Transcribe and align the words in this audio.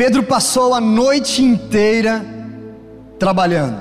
Pedro 0.00 0.22
passou 0.22 0.72
a 0.72 0.80
noite 0.80 1.42
inteira 1.42 2.24
trabalhando, 3.18 3.76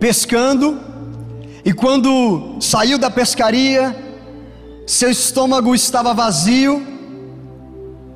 pescando, 0.00 0.76
e 1.64 1.72
quando 1.72 2.56
saiu 2.60 2.98
da 2.98 3.08
pescaria, 3.08 3.96
seu 4.84 5.08
estômago 5.08 5.72
estava 5.72 6.12
vazio, 6.12 6.84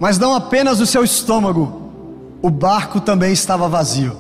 mas 0.01 0.19
não 0.19 0.35
apenas 0.35 0.81
o 0.81 0.87
seu 0.87 1.05
estômago, 1.05 1.93
o 2.43 2.51
barco 2.51 3.01
também 3.01 3.33
estava 3.33 3.69
vazio. 3.69 4.17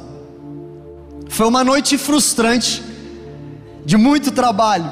Foi 1.28 1.48
uma 1.48 1.64
noite 1.64 1.98
frustrante, 1.98 2.80
de 3.84 3.96
muito 3.96 4.30
trabalho. 4.30 4.88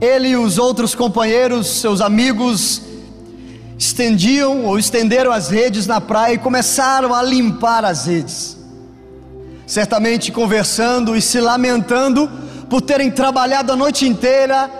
Ele 0.00 0.30
e 0.30 0.36
os 0.36 0.58
outros 0.58 0.92
companheiros, 0.92 1.68
seus 1.68 2.00
amigos, 2.00 2.82
estendiam 3.82 4.64
ou 4.64 4.78
estenderam 4.78 5.32
as 5.32 5.48
redes 5.48 5.88
na 5.88 6.00
praia 6.00 6.34
e 6.34 6.38
começaram 6.38 7.12
a 7.12 7.20
limpar 7.20 7.84
as 7.84 8.06
redes. 8.06 8.56
Certamente 9.66 10.30
conversando 10.30 11.16
e 11.16 11.20
se 11.20 11.40
lamentando 11.40 12.30
por 12.70 12.80
terem 12.80 13.10
trabalhado 13.10 13.72
a 13.72 13.76
noite 13.76 14.06
inteira 14.06 14.70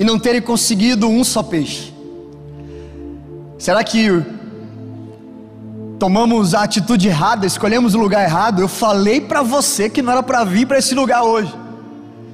e 0.00 0.04
não 0.04 0.18
terem 0.18 0.42
conseguido 0.42 1.08
um 1.08 1.22
só 1.22 1.44
peixe. 1.44 1.94
Será 3.56 3.84
que 3.84 4.08
tomamos 5.98 6.54
a 6.54 6.64
atitude 6.64 7.06
errada, 7.06 7.46
escolhemos 7.46 7.94
o 7.94 7.98
lugar 7.98 8.24
errado? 8.24 8.60
Eu 8.60 8.68
falei 8.68 9.20
para 9.20 9.42
você 9.42 9.88
que 9.88 10.02
não 10.02 10.12
era 10.12 10.22
para 10.24 10.42
vir 10.42 10.66
para 10.66 10.78
esse 10.78 10.94
lugar 10.94 11.22
hoje. 11.22 11.54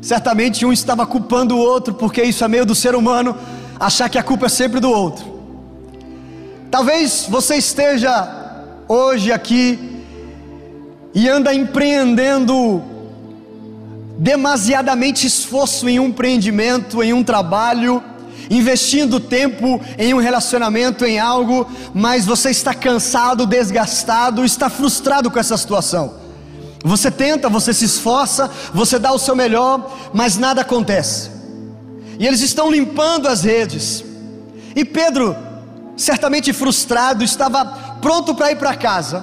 Certamente 0.01 0.65
um 0.65 0.73
estava 0.73 1.07
culpando 1.07 1.55
o 1.55 1.59
outro, 1.59 1.93
porque 1.93 2.23
isso 2.23 2.43
é 2.43 2.49
meio 2.49 2.65
do 2.65 2.75
ser 2.75 2.95
humano 2.95 3.37
achar 3.79 4.09
que 4.09 4.19
a 4.19 4.23
culpa 4.23 4.47
é 4.47 4.49
sempre 4.49 4.81
do 4.81 4.91
outro. 4.91 5.40
Talvez 6.71 7.27
você 7.29 7.57
esteja 7.57 8.29
hoje 8.87 9.33
aqui 9.33 10.05
e 11.13 11.29
anda 11.29 11.53
empreendendo 11.53 12.81
demasiadamente 14.17 15.27
esforço 15.27 15.89
em 15.89 15.99
um 15.99 16.07
empreendimento, 16.07 17.03
em 17.03 17.13
um 17.13 17.25
trabalho, 17.25 18.01
investindo 18.49 19.19
tempo 19.19 19.81
em 19.99 20.15
um 20.15 20.19
relacionamento, 20.19 21.05
em 21.05 21.19
algo, 21.19 21.67
mas 21.93 22.25
você 22.25 22.51
está 22.51 22.73
cansado, 22.73 23.47
desgastado, 23.47 24.45
está 24.45 24.71
frustrado 24.71 25.29
com 25.29 25.41
essa 25.41 25.57
situação. 25.57 26.15
Você 26.85 27.11
tenta, 27.11 27.49
você 27.49 27.75
se 27.75 27.85
esforça, 27.85 28.49
você 28.73 28.97
dá 28.97 29.11
o 29.11 29.19
seu 29.19 29.35
melhor, 29.35 30.11
mas 30.15 30.37
nada 30.37 30.61
acontece. 30.61 31.31
E 32.17 32.27
eles 32.27 32.41
estão 32.43 32.71
limpando 32.71 33.27
as 33.27 33.43
redes. 33.43 34.05
E 34.77 34.85
Pedro 34.85 35.50
certamente 36.01 36.51
frustrado, 36.55 37.23
estava 37.23 37.65
pronto 38.01 38.35
para 38.35 38.51
ir 38.51 38.57
para 38.57 38.75
casa, 38.75 39.23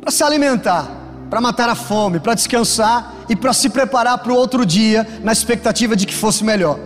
para 0.00 0.10
se 0.10 0.24
alimentar, 0.24 0.90
para 1.30 1.40
matar 1.40 1.68
a 1.68 1.76
fome, 1.76 2.18
para 2.18 2.34
descansar 2.34 3.14
e 3.28 3.36
para 3.36 3.52
se 3.52 3.68
preparar 3.68 4.18
para 4.18 4.32
o 4.32 4.36
outro 4.36 4.66
dia, 4.66 5.06
na 5.22 5.32
expectativa 5.32 5.94
de 5.94 6.04
que 6.04 6.14
fosse 6.14 6.42
melhor. 6.42 6.78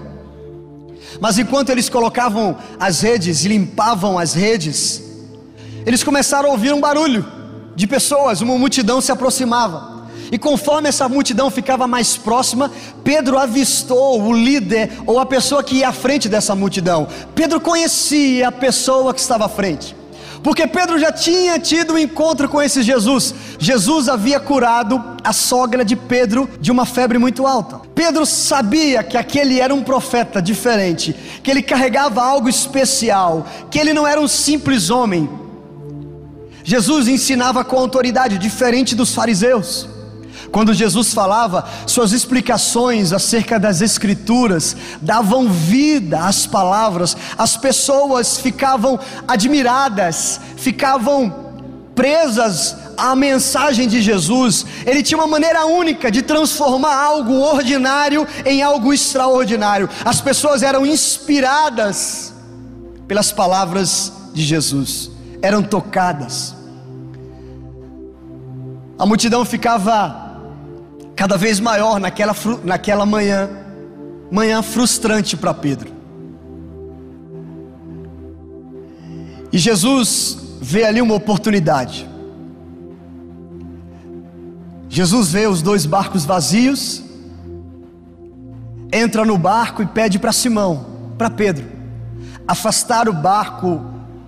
Mas 1.19 1.39
enquanto 1.39 1.71
eles 1.71 1.89
colocavam 1.89 2.59
as 2.79 3.01
redes 3.01 3.45
e 3.45 3.49
limpavam 3.49 4.19
as 4.19 4.35
redes, 4.35 5.03
eles 5.87 6.05
começaram 6.05 6.51
a 6.51 6.53
ouvir 6.53 6.73
um 6.75 6.81
barulho 6.81 7.27
de 7.75 7.87
pessoas, 7.87 8.43
uma 8.43 8.59
multidão 8.59 9.01
se 9.01 9.11
aproximava. 9.11 10.00
E 10.31 10.39
conforme 10.39 10.89
essa 10.89 11.09
multidão 11.09 11.51
ficava 11.51 11.87
mais 11.87 12.17
próxima, 12.17 12.71
Pedro 13.03 13.39
avistou 13.39 14.23
o 14.23 14.33
líder 14.33 14.93
ou 15.07 15.19
a 15.19 15.27
pessoa 15.27 15.63
que 15.63 15.77
ia 15.77 15.89
à 15.89 15.93
frente 15.93 16.29
dessa 16.29 16.55
multidão. 16.55 17.09
Pedro 17.35 17.61
conhecia 17.61 18.49
a 18.49 18.53
pessoa 18.53 19.13
que 19.13 19.21
estava 19.21 19.47
à 19.47 19.49
frente. 19.49 19.97
Porque 20.43 20.67
Pedro 20.67 20.99
já 20.99 21.13
tinha 21.13 21.59
tido 21.59 21.95
um 21.95 21.99
encontro 21.99 22.49
com 22.49 22.63
esse 22.63 22.83
Jesus. 22.83 23.35
Jesus 23.59 24.09
havia 24.09 24.41
curado 24.41 25.03
a 25.23 25.33
sogra 25.33 25.85
de 25.85 25.95
Pedro 25.95 26.49
de 26.59 26.71
uma 26.71 26.87
febre 26.87 27.19
muito 27.19 27.47
alta. 27.47 27.81
Pedro 27.95 28.25
sabia 28.25 29.03
que 29.03 29.19
aquele 29.19 29.61
era 29.61 29.75
um 29.75 29.83
profeta 29.83 30.41
diferente, 30.41 31.15
que 31.43 31.51
ele 31.51 31.63
carregava 31.63 32.23
algo 32.23 32.49
especial, 32.49 33.47
que 33.71 33.79
ele 33.79 33.93
não 33.93 34.07
era 34.07 34.21
um 34.21 34.29
simples 34.29 34.89
homem. 34.89 35.29
Jesus 36.65 37.07
ensinava 37.09 37.63
com 37.63 37.77
autoridade, 37.77 38.39
diferente 38.39 38.95
dos 38.95 39.15
fariseus. 39.15 40.00
Quando 40.51 40.75
Jesus 40.75 41.15
falava, 41.15 41.65
suas 41.87 42.13
explicações 42.13 43.13
acerca 43.13 43.59
das 43.59 43.81
Escrituras 43.81 44.77
davam 45.01 45.49
vida 45.49 46.21
às 46.21 46.47
palavras, 46.47 47.17
as 47.39 47.57
pessoas 47.57 48.39
ficavam 48.39 48.99
admiradas, 49.29 50.41
ficavam 50.57 51.51
presas 51.95 52.77
à 52.97 53.15
mensagem 53.15 53.87
de 53.87 54.03
Jesus. 54.03 54.67
Ele 54.85 55.03
tinha 55.03 55.19
uma 55.19 55.27
maneira 55.27 55.67
única 55.67 56.11
de 56.11 56.23
transformar 56.23 56.97
algo 56.97 57.35
ordinário 57.35 58.27
em 58.45 58.63
algo 58.63 58.93
extraordinário. 58.93 59.89
As 60.05 60.21
pessoas 60.21 60.63
eram 60.63 60.85
inspiradas 60.85 62.35
pelas 63.07 63.31
palavras 63.31 64.13
de 64.33 64.43
Jesus, 64.43 65.11
eram 65.43 65.63
tocadas. 65.63 66.55
A 68.99 69.07
multidão 69.07 69.45
ficava 69.45 70.30
cada 71.21 71.37
vez 71.37 71.61
maior 71.61 72.01
naquela, 72.01 72.35
naquela 72.65 73.05
manhã, 73.05 73.51
manhã 74.31 74.63
frustrante 74.63 75.37
para 75.37 75.53
Pedro. 75.53 75.93
E 79.53 79.59
Jesus 79.59 80.39
vê 80.63 80.85
ali 80.85 81.03
uma 81.03 81.15
oportunidade. 81.15 82.09
Jesus 84.89 85.31
vê 85.31 85.47
os 85.47 85.61
dois 85.61 85.85
barcos 85.85 86.25
vazios, 86.25 87.03
entra 88.91 89.23
no 89.23 89.37
barco 89.37 89.83
e 89.83 89.87
pede 89.87 90.19
para 90.19 90.33
Simão, 90.33 90.87
para 91.19 91.29
Pedro, 91.29 91.67
afastar 92.49 93.11
o 93.11 93.13
barco 93.13 93.79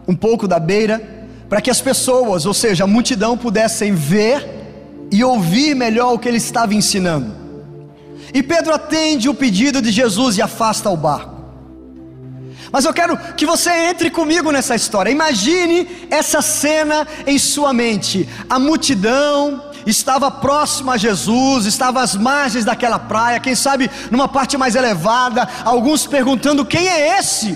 um 0.06 0.14
pouco 0.14 0.46
da 0.46 0.58
beira, 0.58 1.26
para 1.48 1.62
que 1.62 1.70
as 1.70 1.80
pessoas, 1.80 2.44
ou 2.44 2.52
seja, 2.52 2.84
a 2.84 2.86
multidão, 2.86 3.38
pudessem 3.38 3.94
ver 3.94 4.61
e 5.12 5.22
ouvir 5.22 5.76
melhor 5.76 6.14
o 6.14 6.18
que 6.18 6.26
ele 6.26 6.38
estava 6.38 6.74
ensinando. 6.74 7.36
E 8.32 8.42
Pedro 8.42 8.72
atende 8.72 9.28
o 9.28 9.34
pedido 9.34 9.82
de 9.82 9.92
Jesus 9.92 10.38
e 10.38 10.42
afasta 10.42 10.88
o 10.88 10.96
barco. 10.96 11.30
Mas 12.72 12.86
eu 12.86 12.94
quero 12.94 13.18
que 13.34 13.44
você 13.44 13.70
entre 13.70 14.10
comigo 14.10 14.50
nessa 14.50 14.74
história. 14.74 15.10
Imagine 15.10 15.86
essa 16.10 16.40
cena 16.40 17.06
em 17.26 17.38
sua 17.38 17.74
mente. 17.74 18.26
A 18.48 18.58
multidão 18.58 19.62
estava 19.86 20.30
próxima 20.30 20.94
a 20.94 20.96
Jesus, 20.96 21.66
estava 21.66 22.00
às 22.00 22.14
margens 22.14 22.64
daquela 22.64 22.98
praia, 22.98 23.40
quem 23.40 23.54
sabe 23.54 23.90
numa 24.10 24.26
parte 24.26 24.56
mais 24.56 24.74
elevada, 24.74 25.46
alguns 25.62 26.06
perguntando: 26.06 26.64
quem 26.64 26.88
é 26.88 27.18
esse? 27.18 27.54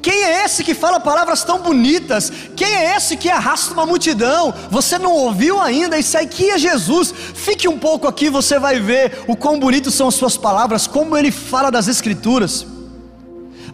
Quem 0.00 0.24
é 0.24 0.44
esse 0.44 0.62
que 0.62 0.74
fala 0.74 1.00
palavras 1.00 1.42
tão 1.42 1.60
bonitas? 1.60 2.32
Quem 2.54 2.72
é 2.72 2.96
esse 2.96 3.16
que 3.16 3.28
arrasta 3.28 3.74
uma 3.74 3.84
multidão? 3.84 4.54
Você 4.70 4.98
não 4.98 5.12
ouviu 5.12 5.60
ainda? 5.60 5.98
Isso 5.98 6.16
aqui 6.16 6.50
é 6.50 6.58
Jesus. 6.58 7.12
Fique 7.34 7.68
um 7.68 7.78
pouco 7.78 8.06
aqui, 8.06 8.30
você 8.30 8.58
vai 8.58 8.80
ver 8.80 9.24
o 9.26 9.36
quão 9.36 9.58
bonitos 9.58 9.94
são 9.94 10.08
as 10.08 10.14
suas 10.14 10.36
palavras, 10.36 10.86
como 10.86 11.16
ele 11.16 11.30
fala 11.30 11.70
das 11.70 11.88
Escrituras. 11.88 12.66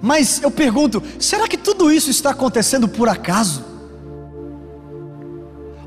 Mas 0.01 0.43
eu 0.43 0.51
pergunto: 0.51 1.03
será 1.19 1.47
que 1.47 1.57
tudo 1.57 1.93
isso 1.93 2.11
está 2.11 2.31
acontecendo 2.31 2.89
por 2.89 3.09
acaso? 3.09 3.65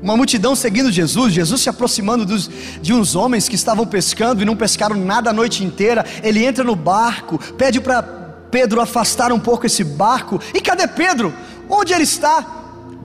Uma 0.00 0.16
multidão 0.16 0.54
seguindo 0.54 0.92
Jesus, 0.92 1.34
Jesus 1.34 1.60
se 1.60 1.68
aproximando 1.68 2.24
dos, 2.24 2.48
de 2.80 2.92
uns 2.92 3.16
homens 3.16 3.48
que 3.48 3.56
estavam 3.56 3.84
pescando 3.84 4.40
e 4.40 4.44
não 4.44 4.56
pescaram 4.56 4.96
nada 4.96 5.30
a 5.30 5.32
noite 5.32 5.64
inteira. 5.64 6.04
Ele 6.22 6.44
entra 6.44 6.62
no 6.62 6.76
barco, 6.76 7.38
pede 7.54 7.80
para 7.80 8.17
Pedro 8.50 8.80
afastar 8.80 9.32
um 9.32 9.38
pouco 9.40 9.66
esse 9.66 9.84
barco. 9.84 10.40
E 10.54 10.60
cadê 10.60 10.86
Pedro? 10.86 11.32
Onde 11.68 11.92
ele 11.92 12.04
está? 12.04 12.44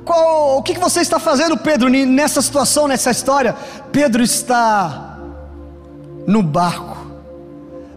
Qual, 0.05 0.57
o 0.57 0.63
que 0.63 0.77
você 0.77 0.99
está 0.99 1.19
fazendo, 1.19 1.57
Pedro, 1.57 1.89
nessa 1.89 2.41
situação, 2.41 2.87
nessa 2.87 3.11
história? 3.11 3.55
Pedro 3.91 4.21
está 4.21 5.17
no 6.27 6.41
barco, 6.41 6.97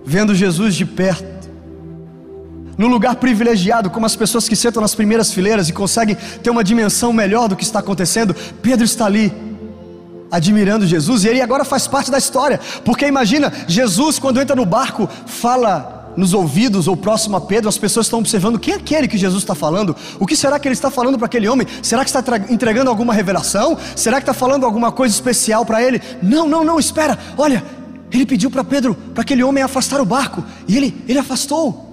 vendo 0.04 0.34
Jesus 0.34 0.74
de 0.74 0.84
perto, 0.84 1.48
no 2.78 2.86
lugar 2.88 3.16
privilegiado, 3.16 3.90
como 3.90 4.06
as 4.06 4.14
pessoas 4.14 4.48
que 4.48 4.54
sentam 4.54 4.82
nas 4.82 4.94
primeiras 4.94 5.32
fileiras 5.32 5.68
e 5.68 5.72
conseguem 5.72 6.16
ter 6.42 6.50
uma 6.50 6.62
dimensão 6.62 7.12
melhor 7.12 7.48
do 7.48 7.56
que 7.56 7.64
está 7.64 7.78
acontecendo. 7.78 8.34
Pedro 8.62 8.84
está 8.84 9.06
ali, 9.06 9.32
admirando 10.30 10.86
Jesus, 10.86 11.24
e 11.24 11.28
ele 11.28 11.40
agora 11.40 11.64
faz 11.64 11.88
parte 11.88 12.10
da 12.10 12.18
história, 12.18 12.60
porque 12.84 13.06
imagina, 13.06 13.52
Jesus, 13.66 14.18
quando 14.18 14.40
entra 14.40 14.54
no 14.54 14.66
barco, 14.66 15.08
fala 15.26 15.95
nos 16.16 16.32
ouvidos 16.32 16.88
ou 16.88 16.96
próximo 16.96 17.36
a 17.36 17.40
Pedro, 17.40 17.68
as 17.68 17.78
pessoas 17.78 18.06
estão 18.06 18.18
observando 18.18 18.58
quem 18.58 18.74
é 18.74 18.76
aquele 18.76 19.06
que 19.06 19.18
Jesus 19.18 19.42
está 19.42 19.54
falando. 19.54 19.94
O 20.18 20.26
que 20.26 20.36
será 20.36 20.58
que 20.58 20.66
ele 20.66 20.72
está 20.72 20.90
falando 20.90 21.18
para 21.18 21.26
aquele 21.26 21.48
homem? 21.48 21.66
Será 21.82 22.04
que 22.04 22.10
está 22.10 22.22
entregando 22.48 22.90
alguma 22.90 23.12
revelação? 23.12 23.76
Será 23.94 24.16
que 24.16 24.22
está 24.22 24.34
falando 24.34 24.64
alguma 24.64 24.90
coisa 24.90 25.14
especial 25.14 25.64
para 25.64 25.82
ele? 25.82 26.00
Não, 26.22 26.48
não, 26.48 26.64
não, 26.64 26.78
espera. 26.78 27.18
Olha, 27.36 27.62
ele 28.10 28.24
pediu 28.24 28.50
para 28.50 28.64
Pedro, 28.64 28.94
para 28.94 29.22
aquele 29.22 29.42
homem 29.42 29.62
afastar 29.62 30.00
o 30.00 30.04
barco, 30.04 30.42
e 30.66 30.76
ele, 30.76 31.04
ele 31.08 31.18
afastou. 31.18 31.84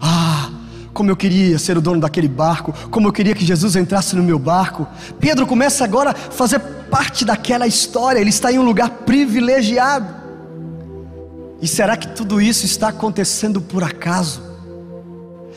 Ah, 0.00 0.50
como 0.92 1.10
eu 1.10 1.16
queria 1.16 1.58
ser 1.58 1.78
o 1.78 1.80
dono 1.80 2.00
daquele 2.00 2.28
barco, 2.28 2.74
como 2.90 3.08
eu 3.08 3.12
queria 3.12 3.34
que 3.34 3.44
Jesus 3.44 3.76
entrasse 3.76 4.14
no 4.14 4.22
meu 4.22 4.38
barco. 4.38 4.86
Pedro 5.18 5.46
começa 5.46 5.84
agora 5.84 6.10
a 6.10 6.14
fazer 6.14 6.58
parte 6.58 7.24
daquela 7.24 7.66
história, 7.66 8.20
ele 8.20 8.30
está 8.30 8.52
em 8.52 8.58
um 8.58 8.64
lugar 8.64 8.90
privilegiado. 8.90 10.21
E 11.62 11.68
será 11.68 11.96
que 11.96 12.08
tudo 12.08 12.40
isso 12.40 12.66
está 12.66 12.88
acontecendo 12.88 13.60
por 13.60 13.84
acaso? 13.84 14.42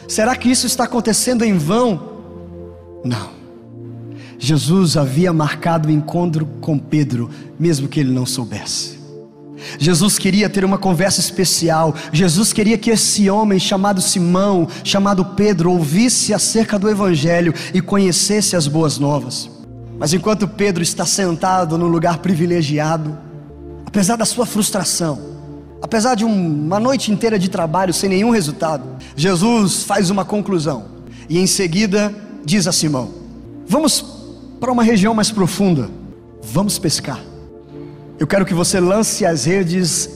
Será 0.08 0.36
que 0.36 0.48
isso 0.50 0.68
está 0.68 0.84
acontecendo 0.84 1.44
em 1.44 1.58
vão? 1.58 2.00
Não. 3.04 3.32
Jesus 4.38 4.98
havia 4.98 5.34
marcado 5.34 5.90
o 5.90 5.92
encontro 5.92 6.46
com 6.62 6.78
Pedro, 6.78 7.32
mesmo 7.58 7.88
que 7.88 8.00
ele 8.00 8.12
não 8.12 8.26
soubesse. 8.26 9.00
Jesus 9.80 10.20
queria 10.20 10.48
ter 10.48 10.64
uma 10.64 10.78
conversa 10.78 11.20
especial. 11.20 11.96
Jesus 12.14 12.54
queria 12.54 12.78
que 12.78 12.92
esse 12.92 13.28
homem 13.28 13.58
chamado 13.58 14.00
Simão, 14.00 14.68
chamado 14.84 15.26
Pedro, 15.26 15.72
ouvisse 15.72 16.36
acerca 16.36 16.78
do 16.78 16.88
Evangelho 16.88 17.52
e 17.74 17.82
conhecesse 17.82 18.56
as 18.56 18.68
boas 18.68 19.00
novas. 19.00 19.50
Mas 19.98 20.14
enquanto 20.14 20.48
Pedro 20.48 20.84
está 20.84 21.06
sentado 21.06 21.80
num 21.80 21.88
lugar 21.88 22.20
privilegiado, 22.20 23.18
apesar 23.88 24.18
da 24.18 24.26
sua 24.26 24.46
frustração, 24.46 25.35
Apesar 25.86 26.16
de 26.16 26.26
uma 26.26 26.80
noite 26.80 27.12
inteira 27.12 27.38
de 27.38 27.48
trabalho 27.48 27.94
sem 27.94 28.10
nenhum 28.10 28.32
resultado, 28.32 28.84
Jesus 29.16 29.84
faz 29.84 30.10
uma 30.10 30.26
conclusão 30.26 30.86
e 31.30 31.38
em 31.38 31.46
seguida 31.46 32.12
diz 32.44 32.66
a 32.66 32.72
Simão: 32.72 33.12
Vamos 33.68 34.04
para 34.60 34.72
uma 34.72 34.82
região 34.82 35.14
mais 35.14 35.30
profunda, 35.30 35.88
vamos 36.42 36.80
pescar. 36.80 37.22
Eu 38.18 38.26
quero 38.26 38.48
que 38.48 38.54
você 38.56 38.80
lance 38.80 39.28
as 39.28 39.46
redes 39.46 40.10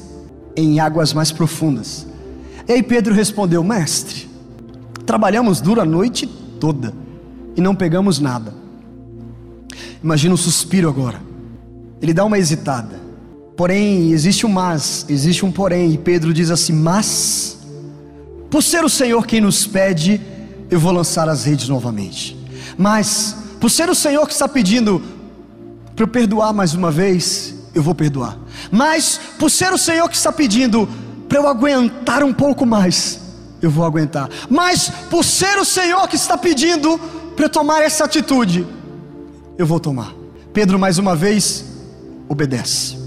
em 0.57 0.79
águas 0.79 1.13
mais 1.13 1.31
profundas. 1.31 2.07
E 2.67 2.71
aí 2.71 2.81
Pedro 2.81 3.13
respondeu: 3.13 3.63
Mestre, 3.63 4.27
trabalhamos 5.05 5.61
duro 5.61 5.81
a 5.81 5.85
noite 5.85 6.25
toda 6.59 6.95
e 7.55 7.61
não 7.61 7.75
pegamos 7.75 8.17
nada. 8.17 8.55
Imagina 10.03 10.31
o 10.31 10.33
um 10.33 10.37
suspiro 10.37 10.89
agora. 10.89 11.21
Ele 12.01 12.11
dá 12.11 12.25
uma 12.25 12.39
hesitada. 12.39 12.98
Porém, 13.59 14.13
existe 14.13 14.45
um 14.45 14.49
mas, 14.49 15.05
existe 15.09 15.45
um 15.45 15.51
porém, 15.51 15.91
e 15.91 15.97
Pedro 15.97 16.33
diz 16.33 16.49
assim: 16.49 16.71
Mas, 16.71 17.57
por 18.49 18.63
ser 18.63 18.85
o 18.85 18.89
Senhor 18.89 19.27
quem 19.27 19.41
nos 19.41 19.67
pede, 19.67 20.21
eu 20.71 20.79
vou 20.79 20.93
lançar 20.93 21.27
as 21.27 21.43
redes 21.43 21.67
novamente. 21.67 22.37
Mas, 22.77 23.35
por 23.59 23.69
ser 23.69 23.89
o 23.89 23.93
Senhor 23.93 24.25
que 24.25 24.31
está 24.31 24.47
pedindo 24.47 25.03
para 25.93 26.05
eu 26.05 26.07
perdoar 26.07 26.53
mais 26.53 26.73
uma 26.73 26.89
vez, 26.89 27.53
eu 27.75 27.83
vou 27.83 27.93
perdoar. 27.93 28.39
Mas, 28.71 29.19
por 29.37 29.51
ser 29.51 29.73
o 29.73 29.77
Senhor 29.77 30.07
que 30.07 30.15
está 30.15 30.31
pedindo 30.31 30.87
para 31.27 31.39
eu 31.39 31.45
aguentar 31.45 32.23
um 32.23 32.31
pouco 32.31 32.65
mais, 32.65 33.19
eu 33.61 33.69
vou 33.69 33.83
aguentar. 33.83 34.29
Mas, 34.49 34.89
por 35.09 35.25
ser 35.25 35.59
o 35.59 35.65
Senhor 35.65 36.07
que 36.07 36.15
está 36.15 36.37
pedindo 36.37 36.97
para 37.35 37.43
eu 37.43 37.49
tomar 37.49 37.81
essa 37.81 38.05
atitude, 38.05 38.65
eu 39.57 39.65
vou 39.65 39.81
tomar. 39.81 40.13
Pedro, 40.53 40.79
mais 40.79 40.97
uma 40.97 41.13
vez, 41.13 41.65
obedece. 42.29 42.98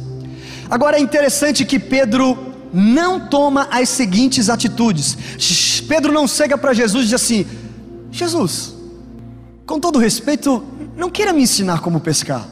Agora 0.72 0.96
é 0.96 1.00
interessante 1.00 1.66
que 1.66 1.78
Pedro 1.78 2.34
não 2.72 3.20
toma 3.28 3.68
as 3.70 3.90
seguintes 3.90 4.48
atitudes. 4.48 5.82
Pedro 5.86 6.10
não 6.10 6.26
chega 6.26 6.56
para 6.56 6.72
Jesus 6.72 7.02
e 7.02 7.08
diz 7.08 7.14
assim: 7.14 7.46
Jesus, 8.10 8.74
com 9.66 9.78
todo 9.78 9.98
respeito, 9.98 10.64
não 10.96 11.10
queira 11.10 11.30
me 11.30 11.42
ensinar 11.42 11.82
como 11.82 12.00
pescar, 12.00 12.48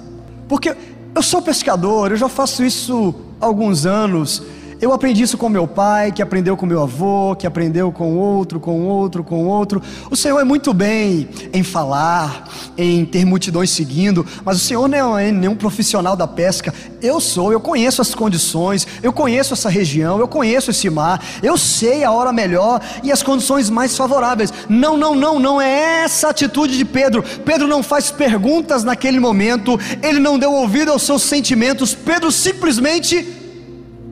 porque 0.46 0.76
eu 1.14 1.22
sou 1.22 1.40
pescador, 1.40 2.10
eu 2.10 2.16
já 2.18 2.28
faço 2.28 2.62
isso 2.62 3.14
há 3.40 3.46
alguns 3.46 3.86
anos. 3.86 4.42
Eu 4.80 4.94
aprendi 4.94 5.22
isso 5.22 5.36
com 5.36 5.50
meu 5.50 5.68
pai, 5.68 6.10
que 6.10 6.22
aprendeu 6.22 6.56
com 6.56 6.64
meu 6.64 6.82
avô, 6.82 7.36
que 7.36 7.46
aprendeu 7.46 7.92
com 7.92 8.16
outro, 8.16 8.58
com 8.58 8.86
outro, 8.86 9.22
com 9.22 9.44
outro. 9.44 9.82
O 10.10 10.16
Senhor 10.16 10.40
é 10.40 10.44
muito 10.44 10.72
bem 10.72 11.28
em 11.52 11.62
falar, 11.62 12.48
em 12.78 13.04
ter 13.04 13.26
multidões 13.26 13.68
seguindo, 13.68 14.26
mas 14.42 14.56
o 14.56 14.60
Senhor 14.60 14.88
não 14.88 15.18
é 15.18 15.30
nenhum 15.30 15.54
profissional 15.54 16.16
da 16.16 16.26
pesca. 16.26 16.72
Eu 17.02 17.20
sou, 17.20 17.52
eu 17.52 17.60
conheço 17.60 18.00
as 18.00 18.14
condições, 18.14 18.86
eu 19.02 19.12
conheço 19.12 19.52
essa 19.52 19.68
região, 19.68 20.18
eu 20.18 20.26
conheço 20.26 20.70
esse 20.70 20.88
mar, 20.88 21.22
eu 21.42 21.58
sei 21.58 22.02
a 22.02 22.10
hora 22.10 22.32
melhor 22.32 22.80
e 23.02 23.12
as 23.12 23.22
condições 23.22 23.68
mais 23.68 23.94
favoráveis. 23.94 24.50
Não, 24.66 24.96
não, 24.96 25.14
não, 25.14 25.38
não 25.38 25.60
é 25.60 26.04
essa 26.04 26.30
atitude 26.30 26.78
de 26.78 26.86
Pedro. 26.86 27.22
Pedro 27.44 27.68
não 27.68 27.82
faz 27.82 28.10
perguntas 28.10 28.82
naquele 28.82 29.20
momento, 29.20 29.78
ele 30.02 30.18
não 30.18 30.38
deu 30.38 30.54
ouvido 30.54 30.90
aos 30.90 31.02
seus 31.02 31.20
sentimentos, 31.20 31.94
Pedro 31.94 32.32
simplesmente 32.32 33.39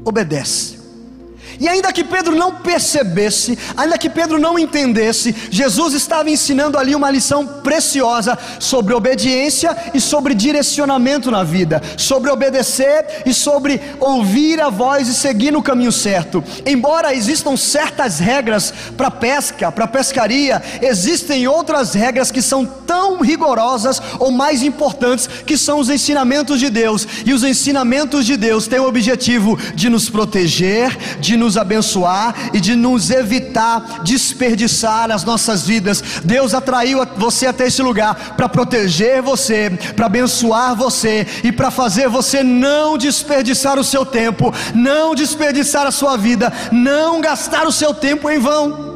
obedece. 0.09 0.78
E 1.61 1.69
ainda 1.69 1.93
que 1.93 2.05
Pedro 2.05 2.37
não 2.37 2.53
percebesse, 2.53 3.59
ainda 3.77 3.99
que 3.99 4.09
Pedro 4.09 4.39
não 4.39 4.59
entendesse, 4.59 5.35
Jesus 5.51 5.95
estava 5.95 6.31
ensinando 6.31 6.79
ali 6.79 6.95
uma 6.95 7.11
lição 7.11 7.47
preciosa 7.47 8.39
sobre 8.61 8.95
obediência 8.95 9.77
e 9.93 10.01
sobre 10.01 10.35
direcionamento 10.35 11.31
na 11.31 11.43
vida, 11.43 11.83
sobre 11.97 12.31
obedecer 12.31 13.23
e 13.27 13.35
sobre 13.35 13.81
ouvir 13.99 14.61
a 14.61 14.69
voz 14.69 15.09
e 15.09 15.15
seguir 15.15 15.51
no 15.51 15.63
caminho 15.63 15.91
certo. 15.91 16.43
Embora 16.65 17.15
existam 17.15 17.57
certas 17.57 18.19
regras 18.19 18.73
para 18.97 19.11
pesca, 19.11 19.73
para 19.73 19.89
pescaria, 19.89 20.63
existem 20.81 21.49
outras 21.49 21.95
regras 21.95 22.31
que 22.31 22.43
são 22.43 22.65
tão 22.65 23.21
rigorosas 23.21 24.01
ou 24.19 24.31
mais 24.31 24.63
importantes, 24.63 25.29
que 25.45 25.59
são 25.59 25.81
os 25.81 25.91
ensinamentos 25.91 26.61
de 26.61 26.71
Deus. 26.71 27.07
E 27.25 27.33
os 27.33 27.43
ensinamentos 27.43 28.25
de 28.25 28.37
Deus 28.37 28.67
têm 28.67 28.79
o 28.79 28.87
objetivo 28.87 29.59
de 29.75 29.89
nos 29.89 30.09
proteger, 30.09 30.97
de 31.21 31.37
nos 31.37 31.48
nos 31.49 31.57
abençoar 31.57 32.51
e 32.53 32.61
de 32.61 32.77
nos 32.77 33.11
evitar 33.11 34.03
desperdiçar 34.05 35.11
as 35.11 35.25
nossas 35.25 35.67
vidas. 35.67 36.21
Deus 36.23 36.53
atraiu 36.53 37.01
você 37.17 37.47
até 37.47 37.67
esse 37.67 37.81
lugar 37.81 38.35
para 38.37 38.49
proteger 38.51 39.23
você, 39.23 39.71
para 39.97 40.07
abençoar 40.07 40.77
você 40.77 41.27
e 41.43 41.51
para 41.51 41.71
fazer 41.71 42.07
você 42.09 42.43
não 42.43 42.99
desperdiçar 42.99 43.79
o 43.79 43.85
seu 43.85 44.05
tempo, 44.05 44.53
não 44.75 45.15
desperdiçar 45.15 45.87
a 45.87 45.91
sua 45.91 46.19
vida, 46.19 46.53
não 46.71 47.21
gastar 47.21 47.67
o 47.67 47.73
seu 47.73 47.95
tempo 47.95 48.29
em 48.29 48.39
vão. 48.39 48.87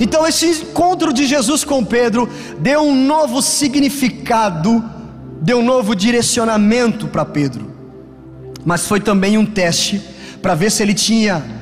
Então, 0.00 0.26
esse 0.26 0.46
encontro 0.46 1.12
de 1.12 1.24
Jesus 1.24 1.62
com 1.62 1.84
Pedro 1.84 2.28
deu 2.58 2.80
um 2.80 3.04
novo 3.04 3.40
significado, 3.40 4.82
deu 5.40 5.58
um 5.58 5.64
novo 5.64 5.94
direcionamento 5.94 7.06
para 7.06 7.24
Pedro, 7.24 7.70
mas 8.64 8.88
foi 8.88 8.98
também 8.98 9.38
um 9.38 9.46
teste 9.46 10.02
para 10.40 10.54
ver 10.54 10.70
se 10.70 10.82
ele 10.82 10.94
tinha 10.94 11.59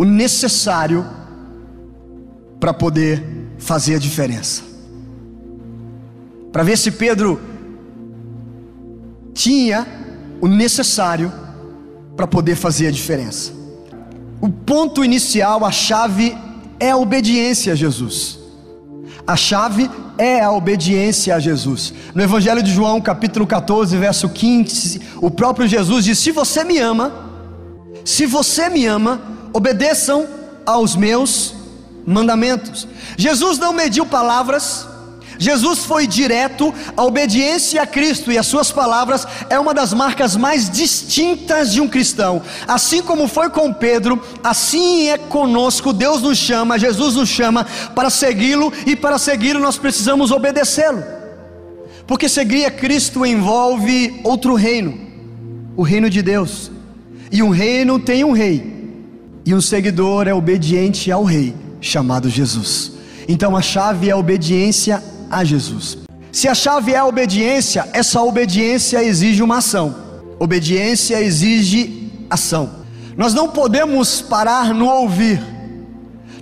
o 0.00 0.04
necessário 0.06 1.06
para 2.58 2.72
poder 2.72 3.22
fazer 3.58 3.96
a 3.96 3.98
diferença. 3.98 4.62
Para 6.50 6.62
ver 6.62 6.78
se 6.78 6.90
Pedro 6.90 7.38
tinha 9.34 9.86
o 10.40 10.48
necessário 10.48 11.30
para 12.16 12.26
poder 12.26 12.56
fazer 12.56 12.86
a 12.86 12.90
diferença. 12.90 13.52
O 14.40 14.48
ponto 14.48 15.04
inicial, 15.04 15.66
a 15.66 15.70
chave 15.70 16.34
é 16.78 16.92
a 16.92 16.96
obediência 16.96 17.74
a 17.74 17.76
Jesus. 17.76 18.38
A 19.26 19.36
chave 19.36 19.90
é 20.16 20.40
a 20.40 20.50
obediência 20.50 21.34
a 21.34 21.38
Jesus. 21.38 21.92
No 22.14 22.22
Evangelho 22.22 22.62
de 22.62 22.72
João, 22.72 23.02
capítulo 23.02 23.46
14, 23.46 23.98
verso 23.98 24.30
15, 24.30 25.02
o 25.20 25.30
próprio 25.30 25.68
Jesus 25.68 26.06
diz: 26.06 26.18
Se 26.18 26.32
você 26.32 26.64
me 26.64 26.78
ama, 26.78 27.12
se 28.02 28.24
você 28.24 28.70
me 28.70 28.86
ama, 28.86 29.39
obedeçam 29.52 30.26
aos 30.64 30.96
meus 30.96 31.54
mandamentos. 32.06 32.86
Jesus 33.16 33.58
não 33.58 33.72
mediu 33.72 34.06
palavras, 34.06 34.86
Jesus 35.40 35.86
foi 35.86 36.06
direto, 36.06 36.72
a 36.94 37.02
obediência 37.02 37.80
a 37.80 37.86
Cristo 37.86 38.30
e 38.30 38.36
as 38.36 38.46
suas 38.46 38.70
palavras 38.70 39.26
é 39.48 39.58
uma 39.58 39.72
das 39.72 39.94
marcas 39.94 40.36
mais 40.36 40.68
distintas 40.68 41.72
de 41.72 41.80
um 41.80 41.88
cristão. 41.88 42.42
Assim 42.68 43.00
como 43.00 43.26
foi 43.26 43.48
com 43.48 43.72
Pedro, 43.72 44.22
assim 44.44 45.08
é 45.08 45.16
conosco. 45.16 45.94
Deus 45.94 46.20
nos 46.20 46.36
chama, 46.36 46.78
Jesus 46.78 47.14
nos 47.14 47.30
chama 47.30 47.66
para 47.94 48.10
segui-lo 48.10 48.70
e 48.84 48.94
para 48.94 49.18
segui-lo 49.18 49.60
nós 49.60 49.78
precisamos 49.78 50.30
obedecê-lo. 50.30 51.02
Porque 52.06 52.28
seguir 52.28 52.66
a 52.66 52.70
Cristo 52.70 53.24
envolve 53.24 54.20
outro 54.22 54.54
reino, 54.54 55.00
o 55.74 55.82
reino 55.82 56.10
de 56.10 56.20
Deus. 56.20 56.70
E 57.32 57.42
um 57.42 57.48
reino 57.48 57.98
tem 57.98 58.24
um 58.24 58.32
rei 58.32 58.79
e 59.44 59.54
um 59.54 59.60
seguidor 59.60 60.28
é 60.28 60.34
obediente 60.34 61.10
ao 61.10 61.24
rei, 61.24 61.54
chamado 61.80 62.28
Jesus. 62.28 62.92
Então 63.28 63.56
a 63.56 63.62
chave 63.62 64.08
é 64.08 64.12
a 64.12 64.16
obediência 64.16 65.02
a 65.30 65.44
Jesus. 65.44 65.98
Se 66.32 66.46
a 66.48 66.54
chave 66.54 66.92
é 66.92 66.98
a 66.98 67.06
obediência, 67.06 67.88
essa 67.92 68.22
obediência 68.22 69.02
exige 69.02 69.42
uma 69.42 69.58
ação. 69.58 69.94
Obediência 70.38 71.20
exige 71.20 72.10
ação. 72.28 72.70
Nós 73.16 73.34
não 73.34 73.48
podemos 73.48 74.22
parar 74.22 74.72
no 74.72 74.86
ouvir. 74.86 75.40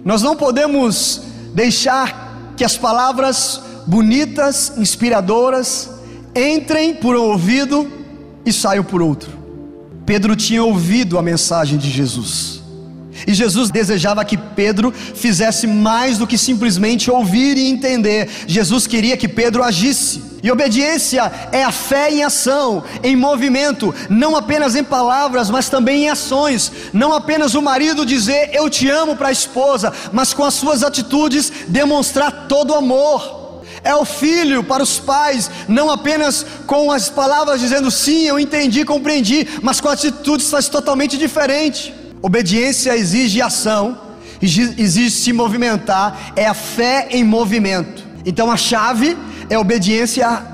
Nós 0.04 0.22
não 0.22 0.36
podemos 0.36 1.22
deixar 1.54 2.52
que 2.56 2.64
as 2.64 2.76
palavras 2.76 3.60
bonitas, 3.86 4.72
inspiradoras, 4.76 5.90
entrem 6.34 6.94
por 6.94 7.16
um 7.16 7.22
ouvido 7.22 7.90
e 8.44 8.52
saiam 8.52 8.84
por 8.84 9.02
outro. 9.02 9.30
Pedro 10.04 10.36
tinha 10.36 10.62
ouvido 10.62 11.18
a 11.18 11.22
mensagem 11.22 11.78
de 11.78 11.90
Jesus. 11.90 12.57
E 13.26 13.34
Jesus 13.34 13.70
desejava 13.70 14.24
que 14.24 14.36
Pedro 14.36 14.92
fizesse 14.92 15.66
mais 15.66 16.18
do 16.18 16.26
que 16.26 16.38
simplesmente 16.38 17.10
ouvir 17.10 17.56
e 17.56 17.68
entender. 17.68 18.28
Jesus 18.46 18.86
queria 18.86 19.16
que 19.16 19.28
Pedro 19.28 19.62
agisse. 19.62 20.28
E 20.42 20.50
obediência 20.52 21.30
é 21.50 21.64
a 21.64 21.72
fé 21.72 22.10
em 22.12 22.22
ação, 22.22 22.84
em 23.02 23.16
movimento, 23.16 23.92
não 24.08 24.36
apenas 24.36 24.76
em 24.76 24.84
palavras, 24.84 25.50
mas 25.50 25.68
também 25.68 26.04
em 26.04 26.10
ações. 26.10 26.70
Não 26.92 27.12
apenas 27.12 27.54
o 27.54 27.62
marido 27.62 28.06
dizer 28.06 28.50
eu 28.52 28.70
te 28.70 28.88
amo 28.88 29.16
para 29.16 29.28
a 29.28 29.32
esposa, 29.32 29.92
mas 30.12 30.32
com 30.32 30.44
as 30.44 30.54
suas 30.54 30.84
atitudes 30.84 31.52
demonstrar 31.66 32.46
todo 32.48 32.70
o 32.70 32.76
amor. 32.76 33.38
É 33.82 33.94
o 33.94 34.04
filho 34.04 34.62
para 34.62 34.82
os 34.82 34.98
pais, 34.98 35.50
não 35.68 35.90
apenas 35.90 36.44
com 36.66 36.90
as 36.90 37.08
palavras 37.08 37.60
dizendo 37.60 37.90
sim, 37.90 38.24
eu 38.24 38.38
entendi, 38.38 38.84
compreendi, 38.84 39.46
mas 39.62 39.80
com 39.80 39.88
atitudes 39.88 40.50
faz 40.50 40.68
totalmente 40.68 41.16
diferente. 41.16 41.94
Obediência 42.20 42.96
exige 42.96 43.40
ação, 43.40 43.98
exige 44.42 45.10
se 45.10 45.32
movimentar, 45.32 46.32
é 46.34 46.46
a 46.46 46.54
fé 46.54 47.08
em 47.10 47.22
movimento. 47.22 48.06
Então 48.24 48.50
a 48.50 48.56
chave 48.56 49.16
é 49.48 49.58
obediência 49.58 50.44